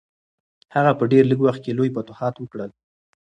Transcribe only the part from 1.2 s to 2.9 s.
لږ وخت کې لوی فتوحات وکړل.